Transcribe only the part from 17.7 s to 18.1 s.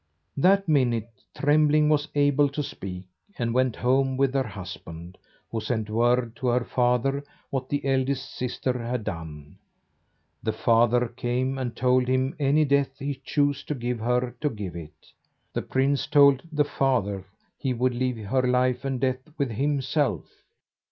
would